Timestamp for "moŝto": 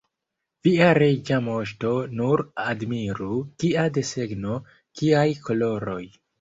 1.47-1.91